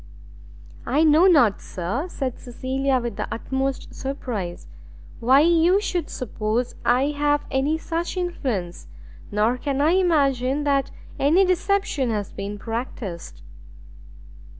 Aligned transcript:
"I 0.87 1.03
know 1.03 1.27
not, 1.27 1.61
Sir," 1.61 2.07
said 2.09 2.39
Cecilia, 2.39 2.97
with 2.99 3.17
the 3.17 3.31
utmost 3.31 3.93
surprise, 3.93 4.67
"why 5.19 5.41
you 5.41 5.79
should 5.79 6.09
suppose 6.09 6.73
I 6.83 7.11
have 7.11 7.45
any 7.51 7.77
such 7.77 8.17
influence; 8.17 8.87
nor 9.31 9.59
can 9.59 9.79
I 9.79 9.91
imagine 9.91 10.63
that 10.63 10.89
any 11.19 11.45
deception 11.45 12.09
has 12.09 12.31
been 12.31 12.57
practiced." 12.57 13.43